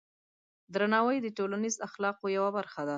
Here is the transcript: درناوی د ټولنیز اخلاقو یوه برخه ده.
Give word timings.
درناوی 0.73 1.17
د 1.21 1.27
ټولنیز 1.37 1.75
اخلاقو 1.87 2.25
یوه 2.37 2.49
برخه 2.57 2.81
ده. 2.87 2.89